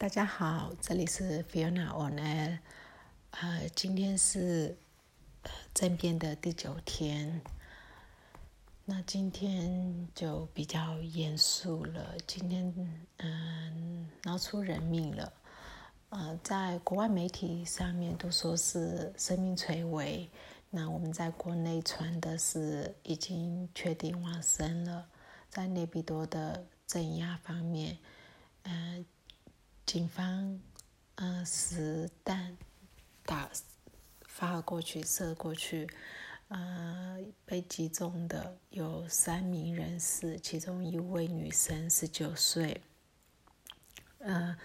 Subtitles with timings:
[0.00, 2.58] 大家好，这里是 Fiona On Air。
[3.32, 4.74] 呃，今天是
[5.42, 7.42] 呃政变的第九天，
[8.86, 12.14] 那今天就比较严肃了。
[12.26, 12.74] 今天
[13.18, 15.30] 嗯闹出人命了，
[16.08, 20.30] 呃，在国外媒体上面都说是生命垂危，
[20.70, 25.06] 那我们在国内传的是已经确定往生了。
[25.50, 27.98] 在内比多的镇压方面，
[28.62, 29.04] 嗯。
[29.90, 30.60] 警方，
[31.16, 32.56] 嗯，实弹
[33.24, 33.50] 打
[34.20, 35.90] 发过去，射过去，
[36.46, 42.80] 呃，被击中的有三名人士，其中一位女生十九岁，
[44.20, 44.56] 呃，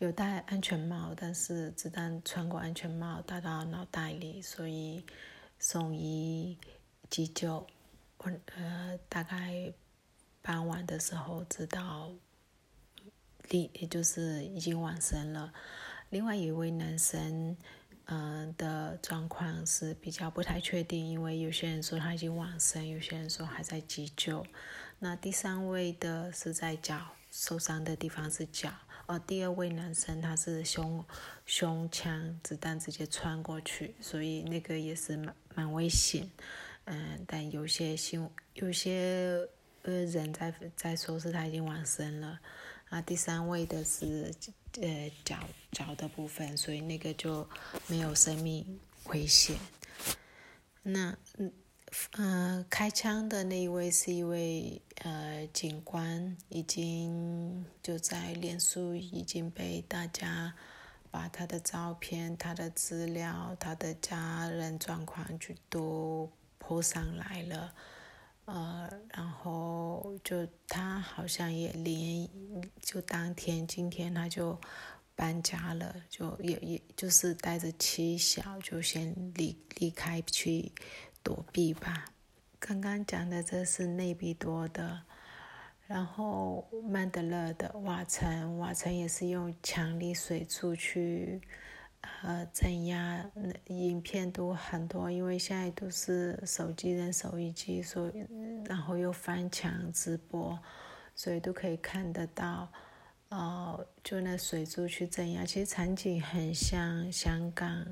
[0.00, 5.04] 有戴安全帽，但是子弹穿过安全帽打到脑袋里，所以
[5.60, 6.58] 送医
[7.08, 7.64] 急救。
[8.56, 9.72] 呃，大概
[10.42, 12.10] 傍晚的时候知道。
[13.50, 15.52] 也就是已经往生了。
[16.10, 17.56] 另外一位男生，
[18.06, 24.44] 嗯的状况是比较不太确定，因为有些人说他已经往生，有些人说还在急救。
[24.98, 28.70] 那第三位的是在脚受伤的地方是脚，
[29.06, 31.04] 而第二位男生他是胸
[31.44, 36.28] 胸腔子弹直接穿过去，所以那个也是蛮蛮危险。
[36.84, 39.38] 嗯，但有些新有些
[39.82, 42.38] 呃人在在说是他已经往生了。
[42.94, 44.30] 那第三位的是
[44.82, 45.38] 呃脚
[45.70, 47.48] 脚的部分，所以那个就
[47.86, 49.56] 没有生命危险。
[50.82, 51.50] 那嗯
[52.10, 60.52] 呃开枪的那一位是一位呃警官，已经就在脸书已经被大家
[61.10, 67.72] 把他的照片、他的资料、他的家人状况就都铺上来了。
[68.44, 72.28] 呃，然后就他好像也连
[72.80, 74.60] 就当天今天他就
[75.14, 80.72] 搬家了，就也也就是带着妻小就先离离开去
[81.22, 82.04] 躲避吧。
[82.58, 85.02] 刚刚讲的这是内比多的，
[85.86, 91.40] 然后曼德勒的瓦城，瓦城也是用强力水柱去。
[92.22, 98.26] 呃，镇压那影片都很多，因为现在都是手机、人手一机，所以
[98.64, 100.58] 然后又翻墙直播，
[101.14, 102.68] 所以都可以看得到。
[103.28, 107.86] 呃，就那水柱去镇压，其实场景很像香港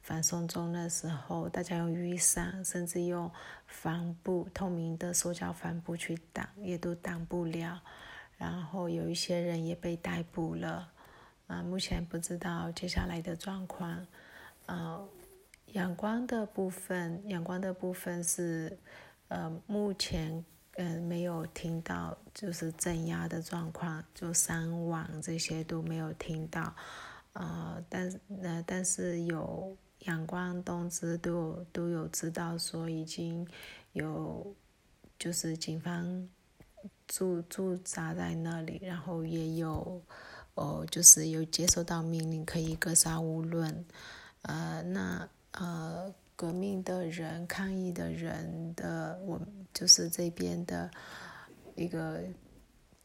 [0.00, 3.30] 反送中的时候，大家用雨伞，甚至用
[3.66, 7.82] 帆布、透明的塑胶帆布去挡，也都挡不了。
[8.36, 10.92] 然后有一些人也被逮捕了。
[11.46, 14.06] 啊，目前不知道接下来的状况。
[14.64, 15.06] 呃，
[15.72, 18.78] 阳光的部分，阳光的部分是，
[19.28, 20.42] 呃，目前
[20.76, 26.74] 嗯没有听到，就是镇压的状况，就伤亡这些都没有听到。
[27.34, 33.46] 呃，但呃但是有阳光东芝都有都有知道说已经
[33.92, 34.54] 有，
[35.18, 36.26] 就是警方
[37.06, 40.02] 驻驻扎在那里，然后也有。
[40.54, 43.84] 哦，就是有接收到命令，可以格杀勿论。
[44.42, 49.40] 呃，那呃，革命的人、抗议的人的，我
[49.72, 50.88] 就是这边的
[51.74, 52.20] 一个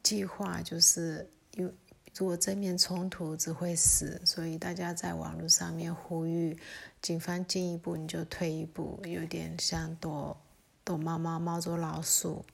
[0.03, 1.71] 计划，就是有
[2.13, 6.55] 如果正面冲突只会死，所以大家在网络上面呼吁
[7.01, 10.37] 警方进一步你就退一步，有点像躲
[10.83, 12.45] 躲猫猫猫捉老鼠，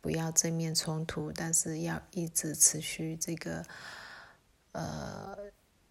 [0.00, 3.64] 不要正面冲突，但是要一直持续这个。
[4.74, 5.36] 呃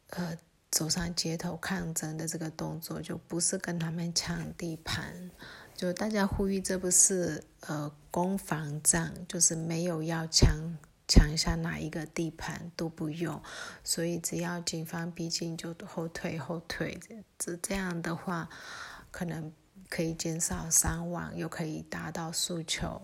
[0.09, 0.37] 呃，
[0.69, 5.31] 走上街头抗争的这个动作，就不是跟他们抢地盘，
[5.73, 10.77] 就大家呼吁，这不是呃攻防战，就是没有要抢
[11.07, 13.41] 抢下哪一个地盘都不用，
[13.83, 16.99] 所以只要警方逼近就后退后退，
[17.39, 18.49] 这这样的话，
[19.11, 19.53] 可能
[19.89, 23.01] 可以减少伤亡，又可以达到诉求。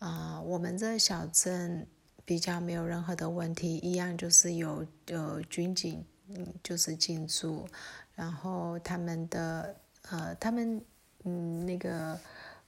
[0.00, 1.88] 啊，我们这小镇。
[2.28, 7.66] 比较没有任何的问题，一样就是有有军警，嗯，就是进驻，
[8.14, 9.74] 然后他们的
[10.10, 10.78] 呃他们
[11.24, 12.20] 嗯那个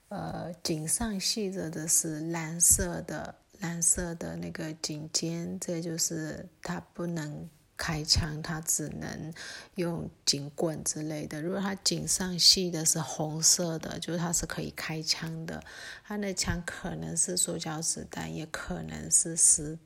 [0.09, 7.47] 呃颈上系着的是蓝色的蓝色的那个颈肩，这就是他不能。
[7.81, 9.33] 开枪，他只能
[9.73, 11.41] 用警棍之类的。
[11.41, 15.63] 如果他颈上系的是红色的，就是他是可以开枪的。
[16.03, 19.79] 他的枪可能是塑胶子弹，也可能是实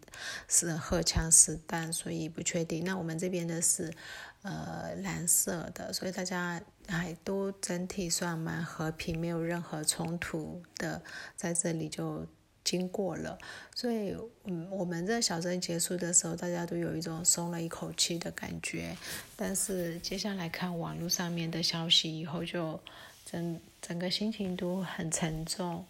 [0.50, 2.84] 是荷枪实弹，所以不确定。
[2.84, 3.94] 那我们这边的是
[4.42, 11.02] 呃蓝色的，所以大家还都整体算蛮和平，没有任何冲突的，
[11.38, 12.28] 在这里就
[12.66, 13.38] 经过了，
[13.76, 18.98] 所以嗯，我们这小镇结束的时候，大家都有一种松了一口气的感觉。
[19.36, 22.80] 但是接下来看网络上面的消息以后，就
[23.24, 25.86] 整整个心情都很沉重，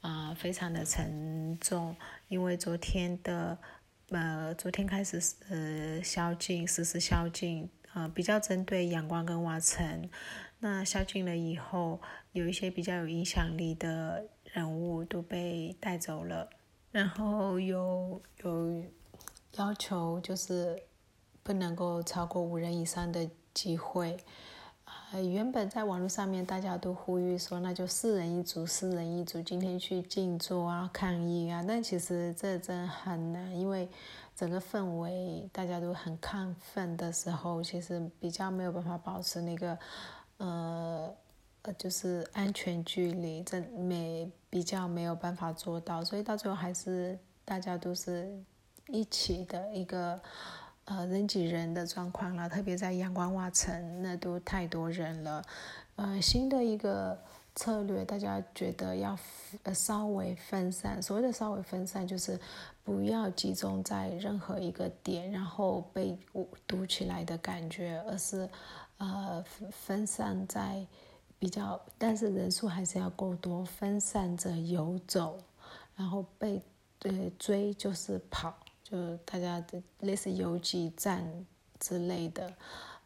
[0.00, 1.94] 啊，非常的沉重，
[2.28, 3.58] 因为昨天的
[4.08, 10.08] 呃，昨天开始呃宵禁，实施宵禁，呃，比较针对阳光跟瓦城。
[10.60, 12.00] 那宵禁了以后，
[12.32, 14.24] 有一些比较有影响力的。
[14.54, 16.48] 人物都被带走了，
[16.92, 18.84] 然后有有
[19.56, 20.80] 要求，就是
[21.42, 24.16] 不能够超过五人以上的集会。
[25.10, 31.64] 呃，原本在网络上面大家都呼吁说，那就四人一组，四人一组，今天去静坐啊、抗议啊。
[31.66, 33.88] 但其实这真很难，因为
[34.36, 39.76] 整个氛围大家都很亢奋的时候，其实比较没有办法保持那个
[40.36, 41.12] 呃。
[41.66, 48.32] 呃，就是安全距离，这每比较没有办法做到，所以到最后还是大家都是
[48.86, 50.20] 一起的一个
[50.84, 52.48] 呃人挤人的状况了。
[52.48, 55.44] 特别在阳光瓦城，那都太多人了。
[55.96, 57.18] 呃，新的一个
[57.56, 59.18] 策略，大家觉得要
[59.64, 61.02] 呃稍微分散。
[61.02, 62.38] 所谓的稍微分散，就是
[62.84, 66.16] 不要集中在任何一个点，然后被
[66.64, 68.48] 堵起来的感觉，而是
[68.98, 70.86] 呃分散在。
[71.44, 75.36] 比较，但是人数还是要够多，分散着游走，
[75.94, 76.58] 然后被
[77.00, 81.22] 呃追就是跑，就大家的类似游击战
[81.78, 82.50] 之类的，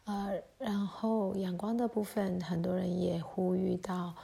[0.05, 4.15] 呃，然后阳光的部分，很多人也呼吁到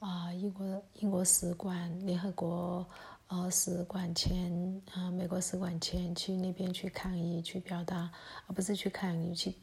[0.00, 2.86] 啊，英国英国使馆、联合国
[3.28, 8.10] 呃使馆前啊，美国使馆前去那边去抗议，去表达，
[8.46, 9.54] 而不是去抗议去。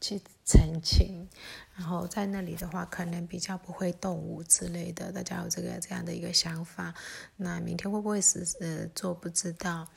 [0.00, 1.28] 去澄清，
[1.74, 6.94] 然后在那里的话，可能比较不会动武之类的，大家有这个这样的一个想法。
[7.36, 9.88] 那明天会不会是呃做不知道。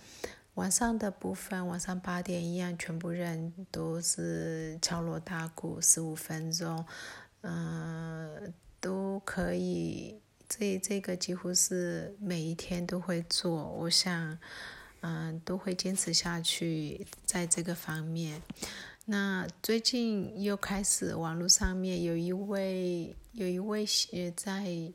[0.56, 6.84] 晚上的部分，晚上八点一样，全部人都是敲锣打鼓十五分钟，
[7.42, 10.20] 嗯，都可以。
[10.50, 14.40] 这这个几乎是每一天都会做，我想，
[15.02, 18.42] 嗯，都会坚持下去，在这个方面。
[19.10, 24.92] 那最近又开始网络上面有一位有一位呃在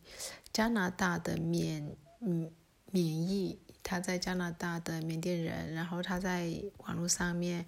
[0.53, 2.51] 加拿大的缅嗯
[2.91, 6.53] 缅裔，他在加拿大的缅甸人，然后他在
[6.85, 7.65] 网络上面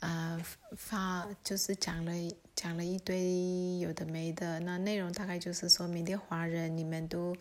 [0.00, 0.38] 呃
[0.76, 2.12] 发就是讲了
[2.54, 7.34] 讲了一堆有的没的，那内容大概就是说缅甸华人你们都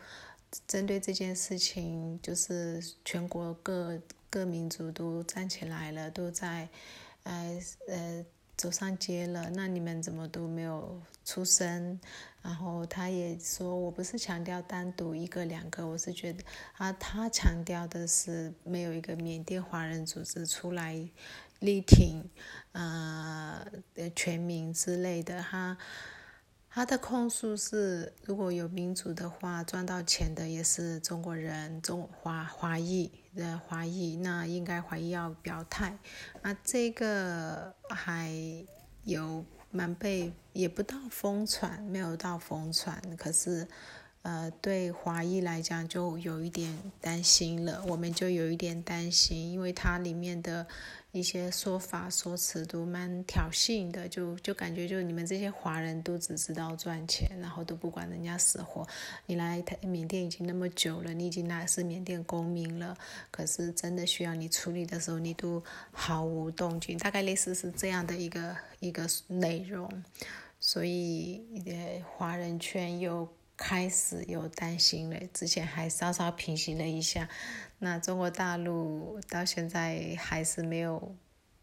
[0.66, 4.00] 针对这件事情，就是全国各
[4.30, 6.69] 各民族都站起来了，都在
[7.24, 7.60] 呃
[7.90, 8.25] 呃。
[8.57, 12.00] 走上街了，那你们怎么都没有出声？
[12.42, 16.44] 然后他也说，我不是强调单独一个两个，我是觉得
[16.78, 20.96] 啊，他强调的是没有一个缅甸华人组织出来
[21.60, 22.24] 力挺，
[22.72, 23.66] 呃，
[24.16, 25.78] 全民之类的哈。
[26.75, 35.98] 他的控诉是，如果有民主的话，赚到钱的也是中国人，中华华裔的华裔，那应该华裔要表态。
[36.42, 38.30] 啊这个还
[39.06, 43.66] 有蛮被，也不到疯传，没有到疯传，可是。
[44.25, 50.66] 呃，对华裔来讲就有一点担心了，我们就有一点担心，因为它里面的
[51.12, 58.88] 一些说法说辞都蛮挑衅的，就就感觉就你们这些华人都只知道赚钱，然后都不管人家死活。
[59.27, 62.98] 你来缅甸已经那么久了，你已经来是缅甸公民了，
[63.29, 69.88] 可是真的需要你处理的时候，你都毫无动静，大概类似是这样的一个一个内容，
[70.60, 71.44] 所以，
[72.17, 73.29] 华人圈又。
[73.58, 77.30] 开始有担心了，之前还稍稍平息了一下。
[77.80, 81.16] 那中国大陆到现在还是没有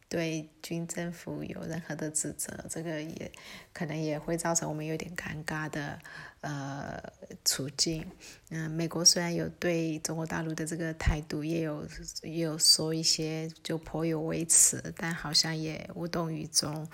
[0.09, 3.33] 对军政府有任何的指责，这个也
[3.73, 5.99] 可能也会造成我们有点尴尬的
[6.43, 7.03] 呃
[7.45, 8.07] 处境。
[8.51, 11.87] 嗯，美国虽然有对中国大陆的这个态度也有
[12.23, 16.87] 也有说一些就颇有微词，但好像也无动于衷。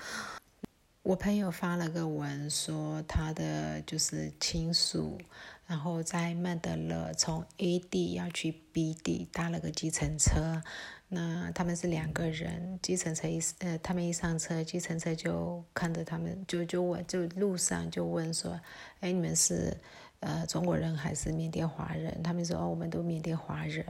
[1.08, 5.18] 我朋友发了个文，说他的就是亲属，
[5.66, 10.62] 然后在曼德勒从 A 地要去 B 地，搭了个计程车。
[11.08, 18.60] 那他们是两个人，计程车一呃，他们一上车，计程车就看着他们，就就问，就路上就问说
[19.00, 19.74] ：“哎，你们是
[20.20, 23.82] 呃中国人还是缅甸华人？”他们说：“哦，我们都缅甸华人。”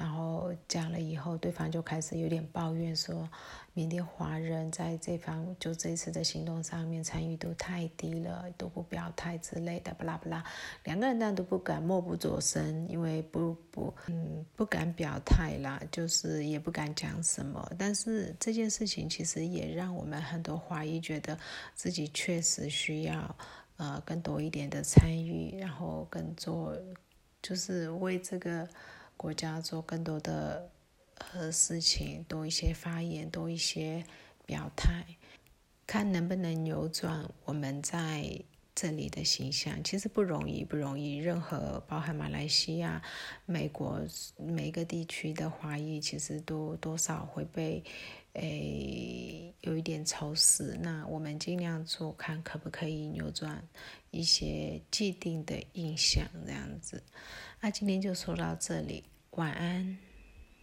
[0.00, 3.28] 然后讲了以后，对方就开始有点抱怨说，
[3.74, 10.42] 缅甸华人在这方就这次的行动上面参与度太低了，都不表态之类的，不啦不啦。
[10.84, 17.70] 两个人当然都不敢默不作声，因为不不嗯不敢表态啦，就是也不敢讲什么。
[17.78, 21.38] 但是这件事情其实也让我们很多华裔觉得
[21.74, 23.36] 自己确实需要
[23.76, 26.74] 呃更多一点的参与，然后更做
[27.42, 28.66] 就是为这个。
[29.20, 30.70] 国家做更多的
[31.18, 34.02] 呃事情，多一些发言，多一些
[34.46, 35.04] 表态，
[35.86, 38.42] 看能不能扭转我们在
[38.74, 39.84] 这里的形象。
[39.84, 41.18] 其实不容易，不容易。
[41.18, 43.02] 任何包含马来西亚、
[43.44, 44.00] 美国
[44.38, 47.84] 每个地区的华裔，其实都多少会被
[48.34, 50.78] 诶有一点潮湿。
[50.80, 53.62] 那我们尽量做，看可不可以扭转
[54.10, 57.02] 一些既定的印象，这样子。
[57.60, 59.98] 那今天就说到这里，晚安。